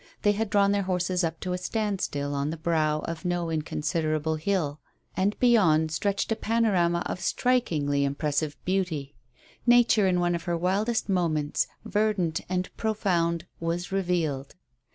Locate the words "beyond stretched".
5.39-6.31